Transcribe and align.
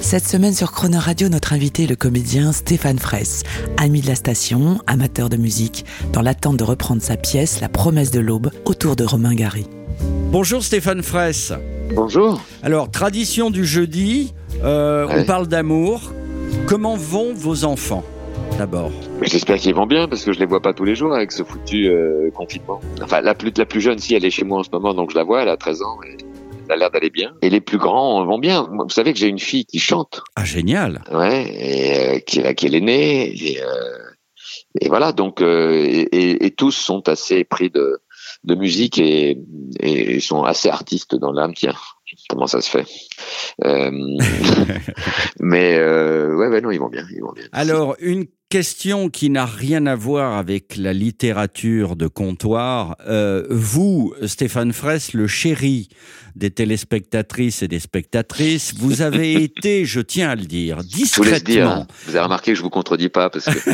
Cette 0.00 0.26
semaine 0.26 0.54
sur 0.54 0.72
Croner 0.72 0.98
Radio, 0.98 1.28
notre 1.28 1.52
invité 1.52 1.84
est 1.84 1.88
le 1.88 1.96
comédien 1.96 2.52
Stéphane 2.52 2.98
Fraisse, 2.98 3.42
ami 3.76 4.00
de 4.00 4.06
la 4.06 4.14
station, 4.14 4.78
amateur 4.86 5.28
de 5.28 5.36
musique, 5.36 5.84
dans 6.12 6.22
l'attente 6.22 6.56
de 6.56 6.64
reprendre 6.64 7.02
sa 7.02 7.16
pièce 7.16 7.60
La 7.60 7.68
promesse 7.68 8.10
de 8.10 8.20
l'aube 8.20 8.50
autour 8.64 8.96
de 8.96 9.04
Romain 9.04 9.34
Gary. 9.34 9.66
Bonjour 10.30 10.62
Stéphane 10.62 11.02
Fraisse. 11.02 11.52
Bonjour. 11.94 12.40
Alors, 12.62 12.90
tradition 12.90 13.50
du 13.50 13.64
jeudi, 13.64 14.34
euh, 14.62 15.06
on 15.10 15.24
parle 15.24 15.48
d'amour. 15.48 16.12
Comment 16.66 16.96
vont 16.96 17.34
vos 17.34 17.64
enfants 17.64 18.04
D'abord? 18.56 18.90
J'espère 19.22 19.56
qu'ils 19.58 19.74
vont 19.74 19.86
bien 19.86 20.08
parce 20.08 20.24
que 20.24 20.32
je 20.32 20.38
les 20.38 20.46
vois 20.46 20.60
pas 20.60 20.72
tous 20.72 20.84
les 20.84 20.94
jours 20.94 21.14
avec 21.14 21.32
ce 21.32 21.42
foutu 21.42 21.88
euh, 21.88 22.30
confinement. 22.30 22.80
Enfin, 23.02 23.20
la 23.20 23.34
plus, 23.34 23.52
la 23.56 23.66
plus 23.66 23.80
jeune, 23.80 23.98
si 23.98 24.14
elle 24.14 24.24
est 24.24 24.30
chez 24.30 24.44
moi 24.44 24.60
en 24.60 24.62
ce 24.62 24.70
moment, 24.72 24.94
donc 24.94 25.10
je 25.10 25.16
la 25.16 25.24
vois, 25.24 25.42
elle 25.42 25.48
a 25.48 25.56
13 25.56 25.82
ans 25.82 25.98
et 26.06 26.16
a 26.70 26.76
l'air 26.76 26.90
d'aller 26.90 27.10
bien. 27.10 27.34
Et 27.42 27.50
les 27.50 27.60
plus 27.60 27.78
grands 27.78 28.24
vont 28.24 28.38
bien. 28.38 28.68
Vous 28.70 28.88
savez 28.90 29.12
que 29.12 29.18
j'ai 29.18 29.28
une 29.28 29.38
fille 29.38 29.64
qui 29.66 29.78
chante, 29.78 30.22
Ah, 30.36 30.44
génial. 30.44 31.02
ouais, 31.12 31.44
et 31.58 32.16
euh, 32.16 32.18
qui, 32.20 32.42
qui 32.54 32.66
est 32.66 32.70
l'aînée. 32.70 33.32
Et, 33.52 33.62
euh, 33.62 33.66
et 34.80 34.88
voilà, 34.88 35.12
donc 35.12 35.40
euh, 35.40 36.06
et 36.12 36.50
tous 36.56 36.72
sont 36.72 37.08
assez 37.08 37.44
pris 37.44 37.70
de, 37.70 37.98
de 38.44 38.54
musique 38.54 38.98
et, 38.98 39.38
et 39.80 40.20
sont 40.20 40.42
assez 40.44 40.68
artistes 40.68 41.14
dans 41.16 41.32
l'âme. 41.32 41.54
Tiens, 41.54 41.74
comment 42.28 42.46
ça 42.46 42.60
se 42.60 42.70
fait 42.70 42.86
Euh, 43.64 43.90
Mais 45.40 45.76
euh, 45.78 46.34
ouais, 46.36 46.48
ouais, 46.48 46.60
non, 46.60 46.70
ils 46.70 46.78
vont 46.78 46.88
bien, 46.88 47.06
ils 47.14 47.20
vont 47.20 47.32
bien. 47.32 47.44
Alors, 47.52 47.96
une 48.00 48.26
question 48.48 49.10
qui 49.10 49.28
n'a 49.28 49.44
rien 49.44 49.84
à 49.86 49.94
voir 49.94 50.38
avec 50.38 50.76
la 50.76 50.92
littérature 50.92 51.96
de 51.96 52.06
comptoir. 52.06 52.96
Euh, 53.06 53.46
vous, 53.50 54.14
Stéphane 54.24 54.72
Fraisse, 54.72 55.12
le 55.12 55.26
chéri 55.26 55.88
des 56.34 56.50
téléspectatrices 56.50 57.62
et 57.62 57.68
des 57.68 57.80
spectatrices, 57.80 58.74
vous 58.78 59.02
avez 59.02 59.34
été, 59.42 59.84
je 59.84 60.00
tiens 60.00 60.30
à 60.30 60.36
le 60.36 60.46
dire, 60.46 60.78
Je 60.80 61.14
vous 61.16 61.22
laisse 61.24 61.44
dire. 61.44 61.66
discrètement, 61.66 61.82
hein. 61.82 61.86
Vous 62.06 62.16
avez 62.16 62.24
remarqué 62.24 62.52
que 62.52 62.56
je 62.58 62.62
vous 62.62 62.70
contredis 62.70 63.08
pas 63.08 63.28
parce 63.28 63.44
que 63.46 63.70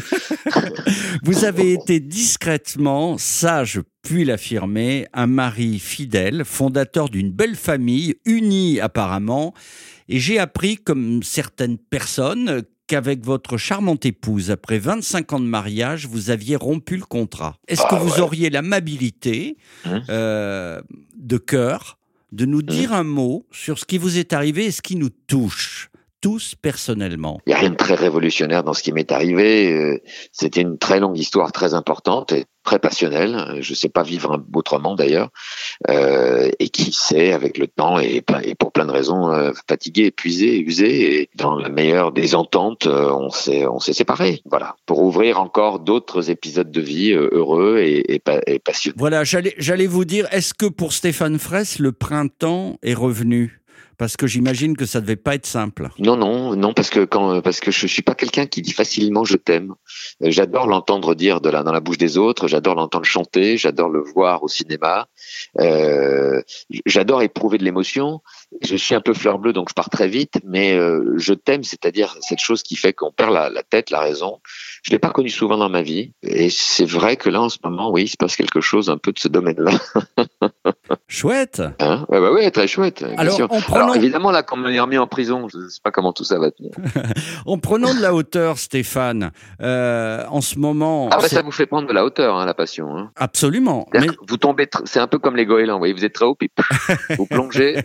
vous 1.22 1.44
avez 1.44 1.74
été 1.74 2.00
discrètement, 2.00 3.16
ça 3.18 3.64
je 3.64 3.80
puis 4.02 4.24
l'affirmer, 4.24 5.06
un 5.14 5.26
mari 5.26 5.78
fidèle, 5.78 6.44
fondateur 6.44 7.08
d'une 7.08 7.30
belle 7.30 7.56
famille, 7.56 8.16
unie 8.26 8.80
apparemment, 8.80 9.54
et 10.08 10.18
j'ai 10.20 10.38
appris, 10.38 10.76
comme 10.76 11.22
certaines 11.22 11.78
personnes, 11.78 12.62
qu'avec 12.86 13.24
votre 13.24 13.56
charmante 13.56 14.04
épouse, 14.04 14.50
après 14.50 14.78
25 14.78 15.32
ans 15.32 15.40
de 15.40 15.46
mariage, 15.46 16.06
vous 16.06 16.28
aviez 16.30 16.56
rompu 16.56 16.96
le 16.96 17.04
contrat. 17.04 17.56
Est-ce 17.66 17.80
que 17.82 17.94
Ah 17.94 17.98
vous 17.98 18.14
ouais. 18.14 18.20
auriez 18.20 18.50
l'amabilité 18.50 19.56
Hein 19.86 20.02
euh, 20.10 20.82
de 21.16 21.38
cœur 21.38 21.98
de 22.32 22.44
nous 22.44 22.62
dire 22.62 22.92
un 22.92 23.04
mot 23.04 23.46
sur 23.52 23.78
ce 23.78 23.84
qui 23.86 23.96
vous 23.96 24.18
est 24.18 24.32
arrivé 24.32 24.66
et 24.66 24.70
ce 24.70 24.82
qui 24.82 24.96
nous 24.96 25.08
touche, 25.08 25.88
tous 26.24 26.54
personnellement 26.70 27.38
il 27.46 27.50
y 27.50 27.52
a 27.52 27.58
rien 27.58 27.70
de 27.70 27.76
très 27.86 27.94
révolutionnaire 28.06 28.62
dans 28.64 28.72
ce 28.72 28.82
qui 28.82 28.92
m'est 28.92 29.12
arrivé. 29.12 29.70
Euh, 29.72 30.00
C'était 30.32 30.62
une 30.62 30.78
très 30.78 30.98
longue 30.98 31.18
histoire, 31.18 31.52
très 31.52 31.74
importante 31.74 32.32
et 32.32 32.46
très 32.62 32.78
passionnelle. 32.78 33.58
Je 33.60 33.74
sais 33.74 33.90
pas 33.90 34.02
vivre 34.02 34.42
autrement 34.54 34.94
d'ailleurs. 34.94 35.28
Euh, 35.90 36.50
et 36.58 36.68
qui 36.70 36.92
sait, 36.92 37.32
avec 37.32 37.58
le 37.58 37.66
temps 37.66 37.98
et, 37.98 38.22
pour 38.58 38.72
plein 38.72 38.86
de 38.86 38.90
raisons, 38.90 39.22
euh, 39.30 39.52
fatigué, 39.68 40.06
épuisé, 40.06 40.58
usé. 40.60 40.90
Et 41.20 41.30
dans 41.34 41.56
la 41.56 41.68
meilleure 41.68 42.10
des 42.12 42.34
ententes, 42.34 42.86
on 42.86 43.28
s'est 43.30 43.66
on 43.66 43.78
s'est 43.78 43.92
séparés. 43.92 44.40
Voilà, 44.46 44.76
pour 44.86 45.02
ouvrir 45.02 45.38
encore 45.40 45.80
d'autres 45.80 46.30
épisodes 46.30 46.70
de 46.70 46.80
vie 46.80 47.12
heureux 47.12 47.80
et, 47.80 48.14
et, 48.14 48.18
pa- 48.18 48.40
et 48.46 48.58
passionnés. 48.58 48.96
Voilà, 48.98 49.24
j'allais 49.24 49.54
j'allais 49.58 49.86
vous 49.86 50.06
dire, 50.06 50.26
est-ce 50.30 50.54
que 50.54 50.66
pour 50.66 50.94
Stéphane 50.94 51.38
Fraisse, 51.38 51.78
le 51.78 51.92
printemps 51.92 52.78
est 52.82 52.94
revenu? 52.94 53.60
Parce 53.98 54.16
que 54.16 54.26
j'imagine 54.26 54.76
que 54.76 54.86
ça 54.86 55.00
devait 55.00 55.16
pas 55.16 55.34
être 55.34 55.46
simple. 55.46 55.88
Non, 55.98 56.16
non, 56.16 56.56
non, 56.56 56.72
parce 56.72 56.90
que 56.90 57.04
quand, 57.04 57.40
parce 57.42 57.60
que 57.60 57.70
je 57.70 57.86
suis 57.86 58.02
pas 58.02 58.14
quelqu'un 58.14 58.46
qui 58.46 58.62
dit 58.62 58.72
facilement 58.72 59.24
je 59.24 59.36
t'aime. 59.36 59.74
Euh, 60.22 60.30
J'adore 60.30 60.66
l'entendre 60.66 61.14
dire 61.14 61.40
de 61.40 61.50
la, 61.50 61.62
dans 61.62 61.72
la 61.72 61.80
bouche 61.80 61.98
des 61.98 62.18
autres. 62.18 62.48
J'adore 62.48 62.74
l'entendre 62.74 63.04
chanter. 63.04 63.56
J'adore 63.56 63.88
le 63.88 64.02
voir 64.02 64.42
au 64.42 64.48
cinéma. 64.48 65.08
Euh, 65.60 66.42
j'adore 66.86 67.22
éprouver 67.22 67.58
de 67.58 67.64
l'émotion. 67.64 68.20
Je 68.62 68.76
suis 68.76 68.94
un 68.94 69.00
peu 69.00 69.14
fleur 69.14 69.38
bleue, 69.38 69.52
donc 69.52 69.68
je 69.68 69.74
pars 69.74 69.90
très 69.90 70.08
vite. 70.08 70.34
Mais 70.44 70.74
euh, 70.74 71.14
je 71.16 71.34
t'aime, 71.34 71.64
c'est-à-dire 71.64 72.16
cette 72.20 72.40
chose 72.40 72.62
qui 72.62 72.76
fait 72.76 72.92
qu'on 72.92 73.10
perd 73.12 73.32
la, 73.32 73.50
la 73.50 73.62
tête, 73.62 73.90
la 73.90 74.00
raison. 74.00 74.40
Je 74.82 74.90
l'ai 74.90 74.98
pas 74.98 75.10
connu 75.10 75.28
souvent 75.30 75.56
dans 75.56 75.68
ma 75.70 75.82
vie, 75.82 76.12
et 76.22 76.50
c'est 76.50 76.84
vrai 76.84 77.16
que 77.16 77.28
là, 77.30 77.40
en 77.40 77.48
ce 77.48 77.58
moment, 77.64 77.90
oui, 77.90 78.02
il 78.04 78.08
se 78.08 78.16
passe 78.16 78.36
quelque 78.36 78.60
chose 78.60 78.90
un 78.90 78.98
peu 78.98 79.12
de 79.12 79.18
ce 79.18 79.28
domaine-là. 79.28 79.72
Chouette 81.08 81.62
Hein? 81.80 82.04
Ouais, 82.08 82.18
ouais, 82.18 82.50
très 82.50 82.66
chouette. 82.66 83.02
bien 83.04 83.14
Alors, 83.18 83.34
sûr. 83.36 83.46
en 83.52 83.60
prenant- 83.60 83.84
Alors, 83.84 83.96
évidemment, 83.96 84.30
là, 84.30 84.42
quand 84.42 84.56
on 84.58 84.66
est 84.66 84.80
remis 84.80 84.98
en 84.98 85.06
prison, 85.06 85.48
je 85.48 85.68
sais 85.68 85.80
pas 85.82 85.90
comment 85.90 86.12
tout 86.12 86.24
ça 86.24 86.38
va 86.38 86.50
tenir. 86.50 86.72
En 87.46 87.58
prenant 87.58 87.94
de 87.94 88.00
la 88.00 88.14
hauteur, 88.14 88.58
Stéphane, 88.58 89.30
euh, 89.60 90.24
en 90.28 90.40
ce 90.40 90.58
moment... 90.58 91.08
Ah 91.12 91.18
bah 91.20 91.28
ça 91.28 91.42
vous 91.42 91.50
fait 91.50 91.66
prendre 91.66 91.86
de 91.88 91.92
la 91.92 92.04
hauteur, 92.04 92.36
hein, 92.36 92.46
la 92.46 92.54
passion. 92.54 92.96
Hein. 92.96 93.10
Absolument. 93.16 93.86
Mais, 93.92 94.06
Vous 94.26 94.36
tombez, 94.36 94.64
tr- 94.66 94.82
c'est 94.84 94.98
un 95.00 95.06
peu 95.06 95.18
comme 95.18 95.36
les 95.36 95.44
goélands, 95.46 95.74
vous 95.74 95.78
voyez, 95.80 95.92
vous 95.94 96.04
êtes 96.04 96.14
très 96.14 96.24
haut, 96.24 96.34
puis 96.34 96.50
vous 97.18 97.26
plongez 97.26 97.82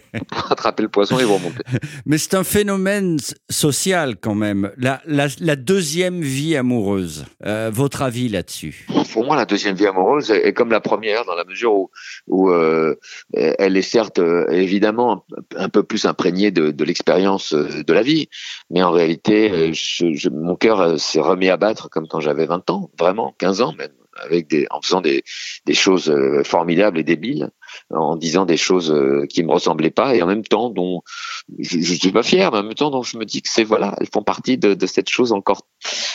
attraper 0.60 0.84
le 0.84 0.90
poisson 0.90 1.18
et 1.20 1.24
vous 1.24 1.36
remontez. 1.36 1.64
mais 2.06 2.18
c'est 2.18 2.36
un 2.36 2.44
phénomène 2.44 3.18
social 3.50 4.18
quand 4.20 4.36
même. 4.36 4.72
La, 4.78 5.02
la, 5.06 5.28
la 5.40 5.56
deuxième 5.56 6.22
vie 6.22 6.56
amoureuse. 6.58 7.26
Euh, 7.46 7.70
votre 7.74 8.02
avis 8.02 8.28
là-dessus? 8.28 8.86
Pour 9.14 9.26
moi, 9.26 9.36
la 9.38 9.46
deuxième 9.46 9.76
vie 9.76 9.88
amoureuse 9.88 10.32
est 10.32 10.48
est 10.50 10.54
comme 10.54 10.72
la 10.72 10.82
première 10.82 11.24
dans 11.26 11.36
la 11.36 11.46
mesure 11.46 11.74
où, 11.74 11.90
où 12.28 12.50
euh, 12.50 12.96
elle 13.34 13.78
est 13.78 13.82
certes 13.82 14.20
euh, 14.20 14.48
évidemment 14.50 15.26
un, 15.56 15.66
un 15.66 15.70
peu 15.70 15.84
plus 15.84 16.06
imprégnée 16.06 16.52
de, 16.52 16.72
de 16.72 16.84
l'expérience 16.84 17.54
de 17.54 17.94
la 17.94 18.02
vie, 18.02 18.28
mais 18.70 18.84
en 18.84 18.92
réalité, 18.92 19.74
je, 19.74 20.14
je- 20.14 20.30
mon 20.30 20.56
cœur 20.56 21.00
s'est 21.00 21.20
remis 21.22 21.50
à 21.50 21.58
battre 21.58 21.90
comme 21.90 22.08
quand 22.08 22.20
j'avais 22.20 22.46
20 22.46 22.70
ans, 22.70 22.90
vraiment 23.00 23.34
15 23.38 23.62
ans 23.62 23.74
même, 23.78 23.92
avec 24.24 24.48
des, 24.48 24.68
en 24.72 24.82
faisant 24.82 25.02
des, 25.02 25.24
des 25.66 25.74
choses 25.74 26.14
formidables 26.44 27.00
et 27.00 27.04
débiles, 27.04 27.50
en 27.90 28.16
disant 28.16 28.46
des 28.46 28.58
choses 28.58 28.92
euh, 28.92 29.26
qui 29.28 29.44
me 29.44 29.52
ressemblaient 29.52 29.90
pas 29.90 30.16
et 30.16 30.22
en 30.22 30.28
même 30.28 30.44
temps 30.44 30.70
dont 30.70 31.02
je, 31.58 31.80
suis 31.80 32.12
pas 32.12 32.24
fier, 32.24 32.52
mais 32.52 32.60
en 32.60 32.64
même 32.64 32.74
temps 32.74 32.92
dont 32.92 33.04
je 33.04 33.18
me 33.18 33.26
dis 33.26 33.42
que 33.42 33.50
c'est 33.50 33.64
voilà, 33.64 33.96
elles 34.00 34.10
font 34.14 34.24
partie 34.24 34.58
de, 34.58 34.74
de 34.74 34.86
cette 34.86 35.10
chose 35.10 35.32
encore 35.32 35.62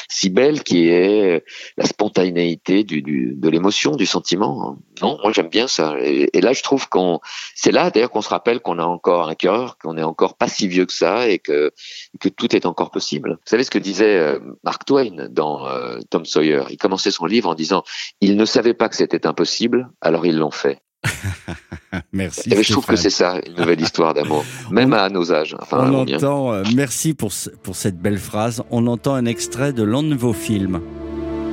si 0.09 0.31
belle 0.31 0.63
qui 0.63 0.89
est 0.89 1.45
la 1.77 1.87
spontanéité 1.87 2.85
du, 2.85 3.03
du, 3.03 3.35
de 3.37 3.49
l'émotion, 3.49 3.97
du 3.97 4.07
sentiment. 4.07 4.77
Non, 5.03 5.19
moi 5.23 5.33
j'aime 5.33 5.49
bien 5.49 5.67
ça. 5.67 5.97
Et, 6.01 6.31
et 6.33 6.41
là, 6.41 6.53
je 6.53 6.63
trouve 6.63 6.89
qu'on, 6.89 7.21
c'est 7.55 7.73
là 7.73 7.91
d'ailleurs 7.91 8.11
qu'on 8.11 8.23
se 8.23 8.29
rappelle 8.29 8.61
qu'on 8.61 8.79
a 8.79 8.85
encore 8.85 9.29
un 9.29 9.35
cœur, 9.35 9.79
qu'on 9.79 9.97
est 9.97 10.03
encore 10.03 10.37
pas 10.37 10.49
si 10.49 10.69
vieux 10.69 10.87
que 10.87 10.93
ça 10.93 11.29
et 11.29 11.39
que 11.39 11.73
que 12.21 12.29
tout 12.29 12.55
est 12.55 12.67
encore 12.67 12.91
possible. 12.91 13.33
Vous 13.33 13.51
savez 13.51 13.65
ce 13.65 13.71
que 13.71 13.79
disait 13.79 14.19
euh, 14.19 14.39
Mark 14.63 14.85
Twain 14.85 15.29
dans 15.31 15.67
euh, 15.67 15.99
Tom 16.11 16.25
Sawyer? 16.25 16.65
Il 16.71 16.77
commençait 16.77 17.11
son 17.11 17.27
livre 17.27 17.49
en 17.49 17.55
disant 17.55 17.83
ils 18.21 18.37
ne 18.37 18.45
savaient 18.45 18.75
pas 18.75 18.89
que 18.89 18.97
c'était 18.97 19.27
impossible, 19.27 19.91
alors 20.01 20.27
ils 20.27 20.37
l'ont 20.37 20.51
fait. 20.51 20.81
Merci. 22.13 22.53
Et 22.53 22.63
je 22.63 22.73
trouve 22.73 22.87
que 22.87 22.97
Stéphane. 22.97 23.11
c'est 23.11 23.45
ça 23.45 23.49
une 23.51 23.57
nouvelle 23.57 23.81
histoire 23.81 24.15
d'amour, 24.15 24.45
même 24.71 24.93
à 24.93 25.09
nos 25.09 25.33
âges. 25.33 25.57
Enfin, 25.61 25.91
On 25.91 26.03
entend, 26.03 26.53
euh, 26.53 26.63
merci 26.75 27.15
pour, 27.15 27.33
pour 27.63 27.77
cette 27.77 27.99
belle 27.99 28.19
phrase, 28.19 28.63
on 28.71 28.87
entend 28.87 29.15
un 29.15 29.27
extrait 29.27 29.73
de 29.73 29.83
l'un 29.83 30.03
de 30.03 30.15
vos 30.15 30.33
films. 30.33 30.81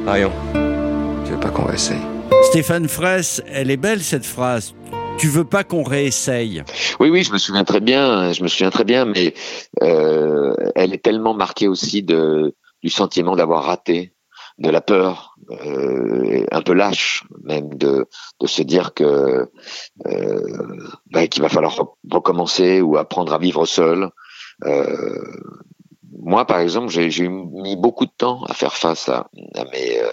Arion, 0.08 0.32
tu 1.26 1.32
veux 1.32 1.40
pas 1.40 1.50
qu'on 1.50 1.66
réessaye? 1.66 2.02
Stéphane 2.44 2.88
Fraisse, 2.88 3.44
elle 3.48 3.70
est 3.70 3.78
belle 3.78 4.02
cette 4.02 4.26
phrase. 4.26 4.74
Tu 5.18 5.28
veux 5.28 5.44
pas 5.44 5.64
qu'on 5.64 5.84
réessaye? 5.84 6.64
Oui, 7.00 7.10
oui, 7.12 7.24
je 7.24 7.32
me 7.32 7.38
souviens 7.38 7.64
très 7.64 7.80
bien, 7.80 8.34
je 8.34 8.42
me 8.42 8.48
souviens 8.48 8.72
très 8.72 8.84
bien, 8.84 9.06
mais 9.06 9.36
euh, 9.84 10.56
elle 10.76 10.94
est 10.94 11.04
tellement 11.04 11.36
marquée 11.36 11.68
aussi 11.68 12.02
de 12.02 12.56
du 12.82 12.90
sentiment 12.90 13.36
d'avoir 13.36 13.66
raté, 13.66 14.12
de 14.62 14.70
la 14.70 14.82
peur, 14.82 15.36
euh, 15.50 16.46
un 16.52 16.62
peu 16.62 16.74
lâche 16.74 17.24
même 17.44 17.70
de 17.76 18.06
de 18.40 18.48
se 18.48 18.62
dire 18.62 18.94
que 18.94 19.50
euh, 20.06 20.78
bah, 21.12 21.28
qu'il 21.28 21.42
va 21.42 21.50
falloir 21.50 21.76
re- 21.76 21.96
recommencer 22.12 22.82
ou 22.82 22.98
apprendre 22.98 23.34
à 23.34 23.38
vivre 23.40 23.66
seul. 23.66 24.10
Euh, 24.66 25.26
moi, 26.24 26.46
par 26.46 26.60
exemple, 26.60 26.90
j'ai 26.90 27.28
mis 27.28 27.76
beaucoup 27.76 28.06
de 28.06 28.12
temps 28.16 28.44
à 28.44 28.54
faire 28.54 28.76
face 28.76 29.10
à, 29.10 29.28
à 29.56 29.64
mes 29.72 30.00
euh, 30.02 30.12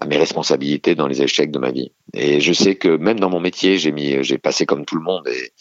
à 0.00 0.06
mes 0.06 0.16
responsabilités 0.16 0.94
dans 0.94 1.06
les 1.06 1.22
échecs 1.22 1.50
de 1.50 1.58
ma 1.58 1.70
vie. 1.70 1.92
Et 2.14 2.40
je 2.40 2.52
sais 2.52 2.74
que 2.74 2.96
même 2.96 3.20
dans 3.20 3.30
mon 3.30 3.40
métier, 3.40 3.78
j'ai 3.78 3.92
mis, 3.92 4.22
j'ai 4.24 4.38
passé 4.38 4.66
comme 4.66 4.84
tout 4.84 4.96
le 4.96 5.02
monde 5.02 5.28
et, 5.28 5.52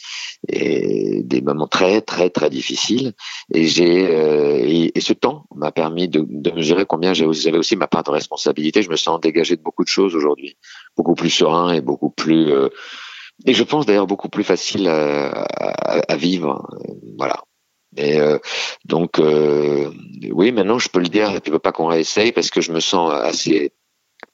et 0.50 1.24
des 1.24 1.41
moments 1.41 1.68
très 1.68 2.01
très 2.01 2.30
très 2.30 2.50
difficiles. 2.50 3.13
Et 3.53 3.65
j'ai 3.65 4.07
euh, 4.09 4.89
et, 4.95 5.00
ce 5.00 5.13
temps 5.13 5.45
m'a 5.56 5.71
permis 5.71 6.07
de, 6.07 6.25
de 6.27 6.51
mesurer 6.51 6.85
combien 6.85 7.13
j'avais 7.13 7.57
aussi 7.57 7.75
ma 7.75 7.88
part 7.88 8.03
de 8.03 8.12
responsabilité. 8.12 8.81
Je 8.81 8.89
me 8.89 8.95
sens 8.95 9.19
dégagé 9.19 9.56
de 9.56 9.62
beaucoup 9.62 9.83
de 9.83 9.89
choses 9.89 10.15
aujourd'hui, 10.15 10.57
beaucoup 10.97 11.15
plus 11.15 11.29
serein 11.29 11.74
et 11.74 11.81
beaucoup 11.81 12.09
plus 12.09 12.51
euh, 12.51 12.69
et 13.45 13.53
je 13.53 13.63
pense 13.63 13.86
d'ailleurs 13.86 14.07
beaucoup 14.07 14.29
plus 14.29 14.44
facile 14.44 14.88
à, 14.88 15.29
à, 15.31 16.00
à 16.07 16.15
vivre. 16.15 16.68
Voilà. 17.18 17.44
Et 17.97 18.19
euh, 18.19 18.39
donc, 18.86 19.19
euh, 19.19 19.91
oui, 20.31 20.51
maintenant 20.51 20.79
je 20.79 20.89
peux 20.89 21.00
le 21.00 21.07
dire. 21.07 21.41
Tu 21.41 21.51
veux 21.51 21.59
pas 21.59 21.71
qu'on 21.71 21.88
réessaye 21.88 22.31
parce 22.31 22.50
que 22.50 22.62
je 22.62 22.71
me 22.71 22.79
sens 22.79 23.12
assez 23.12 23.71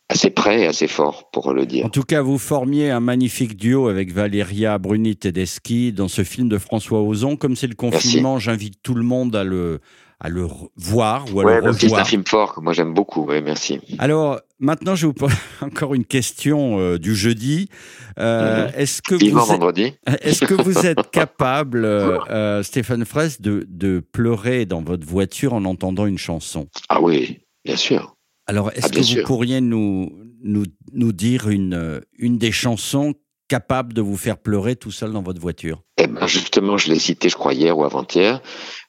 assez 0.09 0.33
et 0.47 0.65
assez 0.65 0.88
fort 0.88 1.29
pour 1.31 1.53
le 1.53 1.65
dire. 1.65 1.85
En 1.85 1.89
tout 1.89 2.03
cas, 2.03 2.21
vous 2.21 2.39
formiez 2.39 2.89
un 2.89 3.00
magnifique 3.00 3.56
duo 3.56 3.88
avec 3.88 4.11
Valéria 4.11 4.77
Bruni 4.79 5.15
Tedeschi 5.15 5.94
dans 5.94 6.07
ce 6.07 6.23
film 6.23 6.50
de 6.50 6.57
François 6.57 7.01
Ozon. 7.01 7.35
Comme 7.35 7.56
c'est 7.56 7.67
le 7.67 7.75
confinement, 7.75 8.39
j'invite 8.39 8.81
tout 8.81 8.95
le 8.95 9.03
monde 9.03 9.35
à 9.35 9.44
le 9.44 9.79
à 10.21 10.27
le 10.27 10.47
voir 10.75 11.25
ou 11.33 11.39
à 11.39 11.44
le 11.44 11.56
revoir. 11.56 11.73
C'est 11.75 11.94
un 11.94 12.03
film 12.03 12.23
fort 12.27 12.53
que 12.53 12.59
moi 12.59 12.73
j'aime 12.73 12.94
beaucoup. 12.94 13.25
Oui, 13.25 13.41
merci. 13.41 13.79
Alors 14.00 14.41
maintenant, 14.59 14.95
je 14.95 15.06
vous 15.06 15.13
pose 15.13 15.31
encore 15.61 15.94
une 15.94 16.06
question 16.06 16.79
euh, 16.79 16.97
du 16.97 17.15
jeudi. 17.15 17.69
Euh, 18.17 18.65
mhm. 18.65 18.73
Est-ce 18.75 19.01
que 19.01 19.15
vous 19.15 19.38
vendredi. 19.38 19.94
Est-ce 20.21 20.44
que 20.44 20.56
vous 20.56 20.85
êtes 20.85 21.09
capable, 21.11 21.85
euh, 21.85 22.63
Stéphane 22.63 23.06
Fraisse, 23.06 23.39
de, 23.39 23.65
de 23.69 24.00
pleurer 24.00 24.65
dans 24.65 24.81
votre 24.81 25.07
voiture 25.07 25.53
en 25.53 25.63
entendant 25.63 26.06
une 26.06 26.17
chanson? 26.17 26.67
Ah 26.89 27.00
oui, 27.01 27.39
bien 27.63 27.77
sûr. 27.77 28.17
Alors, 28.50 28.72
est-ce 28.72 28.88
ah, 28.88 28.90
que 28.90 29.19
vous 29.19 29.28
pourriez 29.28 29.62
nous, 29.62 30.12
nous, 30.42 30.66
nous 30.92 31.13
dire 31.13 31.50
une, 31.50 32.01
une 32.18 32.40
des 32.40 32.51
chansons 32.51 33.13
capables 33.48 33.94
de 33.94 34.01
vous 34.01 34.18
faire 34.18 34.40
pleurer 34.40 34.75
tout 34.75 34.90
seul 34.90 35.12
dans 35.12 35.22
votre 35.22 35.40
voiture? 35.40 35.84
Eh 35.98 36.07
ben 36.07 36.25
Justement, 36.25 36.75
je 36.75 36.90
l'ai 36.92 36.98
cité, 36.98 37.30
je 37.30 37.36
crois, 37.36 37.54
hier 37.54 37.78
ou 37.78 37.84
avant-hier. 37.84 38.42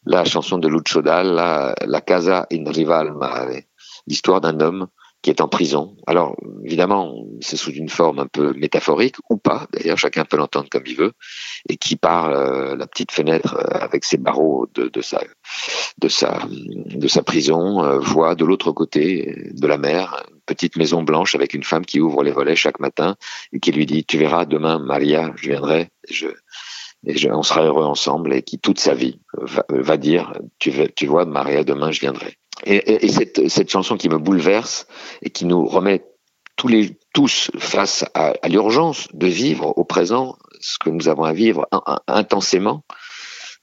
La 0.07 0.25
chanson 0.25 0.57
de 0.57 0.67
Lucio 0.67 1.03
Dalla, 1.03 1.75
La 1.87 2.01
Casa 2.01 2.47
in 2.51 2.71
Rival 2.71 3.12
Mare, 3.12 3.65
l'histoire 4.07 4.41
d'un 4.41 4.59
homme 4.61 4.87
qui 5.22 5.31
est 5.31 5.40
en 5.40 5.49
prison. 5.49 5.96
Alors, 6.06 6.37
évidemment, 6.64 7.14
c'est 7.40 7.56
sous 7.56 7.72
une 7.72 7.88
forme 7.88 8.20
un 8.20 8.26
peu 8.26 8.52
métaphorique, 8.55 9.17
ou 9.28 9.37
pas, 9.37 9.67
d'ailleurs, 9.72 9.99
chacun 9.99 10.25
peut 10.25 10.37
l'entendre 10.37 10.69
comme 10.70 10.87
il 10.87 10.96
veut, 10.96 11.12
et 11.69 11.76
qui 11.76 11.96
par 11.96 12.31
euh, 12.31 12.75
la 12.75 12.87
petite 12.87 13.12
fenêtre 13.12 13.56
euh, 13.56 13.78
avec 13.81 14.05
ses 14.05 14.17
barreaux 14.17 14.67
de, 14.75 14.90
sa, 15.00 15.20
prison, 17.22 17.84
euh, 17.84 17.99
voit 17.99 18.34
de 18.34 18.44
l'autre 18.44 18.72
côté 18.72 19.50
de 19.52 19.67
la 19.67 19.76
mer 19.76 20.22
une 20.31 20.40
petite 20.46 20.76
maison 20.76 21.02
blanche 21.02 21.34
avec 21.34 21.52
une 21.55 21.64
femme 21.64 21.84
qui 21.84 22.00
ouvre 22.00 22.22
les 22.22 22.32
volets 22.32 22.56
chaque 22.56 22.81
matin 22.81 23.17
et 23.52 23.61
qui 23.61 23.72
lui 23.72 23.84
dit, 23.84 24.05
tu 24.05 24.17
verras, 24.17 24.46
demain, 24.46 24.78
Maria, 24.78 25.32
je 25.37 25.50
viendrai, 25.50 25.90
je, 26.08 26.28
et 27.06 27.31
on 27.31 27.43
sera 27.43 27.62
heureux 27.64 27.84
ensemble 27.84 28.34
et 28.34 28.43
qui 28.43 28.58
toute 28.58 28.78
sa 28.78 28.94
vie 28.94 29.20
va, 29.69 29.96
dire 29.96 30.34
tu, 30.58 30.70
tu 30.94 31.06
vois 31.06 31.25
Maria 31.25 31.64
demain 31.64 31.90
je 31.93 32.00
viendrai 32.00 32.37
et, 32.65 33.07
et, 33.07 33.09
cette, 33.09 33.49
cette, 33.49 33.71
chanson 33.71 33.97
qui 33.97 34.09
me 34.09 34.19
bouleverse 34.19 34.87
et 35.23 35.31
qui 35.31 35.45
nous 35.45 35.67
remet 35.67 36.05
tous 36.57 36.69
les 36.69 36.99
tous 37.15 37.51
face 37.59 38.05
à, 38.15 38.35
à 38.43 38.49
l'urgence 38.49 39.09
de 39.12 39.27
vivre 39.27 39.77
au 39.77 39.85
présent 39.85 40.37
ce 40.61 40.79
que 40.79 40.91
nous 40.91 41.09
avons 41.09 41.25
à 41.25 41.33
vivre 41.33 41.67
intensément 42.07 42.85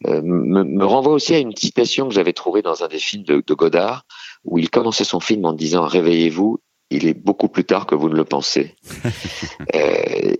euh, 0.05 0.21
me, 0.21 0.63
me, 0.63 0.85
renvoie 0.85 1.13
aussi 1.13 1.33
à 1.33 1.39
une 1.39 1.55
citation 1.55 2.07
que 2.07 2.13
j'avais 2.13 2.33
trouvée 2.33 2.61
dans 2.61 2.83
un 2.83 2.87
des 2.87 2.99
films 2.99 3.23
de, 3.23 3.43
de 3.45 3.53
Godard 3.53 4.03
où 4.43 4.57
il 4.57 4.69
commençait 4.69 5.03
son 5.03 5.19
film 5.19 5.45
en 5.45 5.53
disant 5.53 5.85
réveillez-vous 5.85 6.59
il 6.89 7.07
est 7.07 7.13
beaucoup 7.13 7.49
plus 7.49 7.65
tard 7.65 7.85
que 7.85 7.95
vous 7.95 8.07
ne 8.09 8.15
le 8.15 8.23
pensez. 8.23 8.75
euh, 9.75 10.33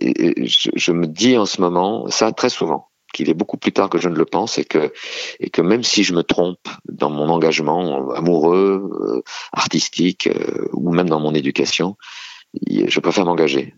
je, 0.44 0.70
je, 0.74 0.92
me 0.92 1.06
dis 1.06 1.36
en 1.36 1.44
ce 1.44 1.60
moment, 1.60 2.08
ça 2.08 2.32
très 2.32 2.48
souvent, 2.48 2.87
qu'il 3.18 3.28
est 3.30 3.34
beaucoup 3.34 3.56
plus 3.56 3.72
tard 3.72 3.90
que 3.90 3.98
je 3.98 4.08
ne 4.08 4.14
le 4.14 4.24
pense 4.24 4.58
et 4.58 4.64
que, 4.64 4.92
et 5.40 5.50
que 5.50 5.60
même 5.60 5.82
si 5.82 6.04
je 6.04 6.14
me 6.14 6.22
trompe 6.22 6.68
dans 6.88 7.10
mon 7.10 7.28
engagement 7.28 8.12
amoureux, 8.12 8.88
euh, 9.00 9.22
artistique 9.52 10.28
euh, 10.28 10.68
ou 10.72 10.92
même 10.94 11.08
dans 11.08 11.18
mon 11.18 11.34
éducation, 11.34 11.96
je 12.94 13.00
préfère 13.00 13.24
m'engager 13.24 13.74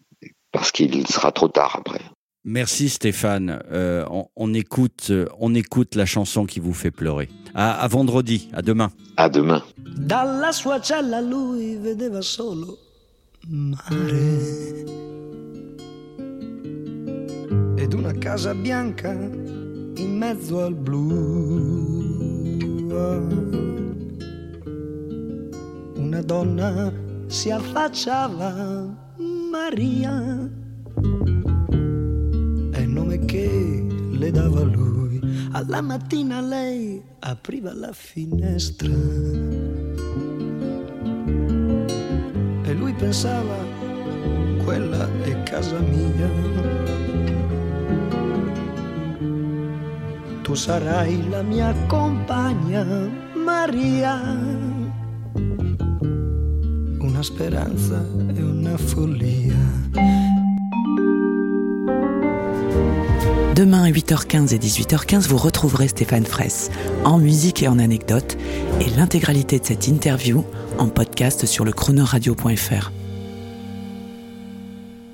parce 0.52 0.70
qu'il 0.72 1.06
sera 1.06 1.32
trop 1.32 1.48
tard 1.48 1.76
après. 1.78 2.02
Merci 2.44 2.90
Stéphane. 2.90 3.62
Euh, 3.72 4.04
on, 4.10 4.26
on, 4.36 4.52
écoute, 4.52 5.10
on 5.38 5.54
écoute 5.54 5.94
la 5.94 6.04
chanson 6.04 6.44
qui 6.44 6.60
vous 6.60 6.74
fait 6.74 6.90
pleurer. 6.90 7.30
À, 7.54 7.80
à 7.80 7.88
vendredi, 7.88 8.50
à 8.52 8.60
demain. 8.60 8.90
À 9.16 9.30
demain. 9.30 9.62
Dalla 9.78 10.52
sua 10.52 10.82
cella 10.82 11.20
lui 11.22 11.76
vedeva 11.76 12.22
solo 12.22 12.78
mare 13.48 15.19
ed 17.90 17.96
una 17.98 18.12
casa 18.12 18.54
bianca 18.54 19.10
in 19.10 20.16
mezzo 20.16 20.62
al 20.62 20.74
blu. 20.76 21.00
Una 25.96 26.22
donna 26.22 26.92
si 27.26 27.50
affacciava, 27.50 28.96
Maria, 29.50 30.48
è 32.70 32.78
il 32.78 32.88
nome 32.88 33.24
che 33.24 33.84
le 34.12 34.30
dava 34.30 34.62
lui. 34.62 35.20
Alla 35.50 35.80
mattina 35.80 36.40
lei 36.40 37.02
apriva 37.18 37.74
la 37.74 37.92
finestra 37.92 38.94
e 42.62 42.72
lui 42.72 42.94
pensava, 42.94 43.56
quella 44.62 45.08
è 45.24 45.42
casa 45.42 45.80
mia. 45.80 47.10
Tu 50.50 50.56
sarai 50.56 51.16
la 51.30 51.42
mia 51.42 51.72
compagna, 51.88 52.84
Maria. 53.36 54.20
Una 56.98 57.22
speranza 57.22 58.04
e 58.36 58.42
una 58.42 58.76
follia. 58.76 59.54
Demain 63.54 63.84
à 63.84 63.90
8h15 63.90 64.52
et 64.52 64.58
18h15, 64.58 65.28
vous 65.28 65.36
retrouverez 65.36 65.86
Stéphane 65.86 66.26
Fraisse 66.26 66.70
en 67.04 67.18
musique 67.18 67.62
et 67.62 67.68
en 67.68 67.78
anecdotes 67.78 68.36
et 68.80 68.90
l'intégralité 68.96 69.60
de 69.60 69.66
cette 69.66 69.86
interview 69.86 70.44
en 70.78 70.88
podcast 70.88 71.46
sur 71.46 71.64
le 71.64 71.72
chronoradio.fr. 71.72 72.90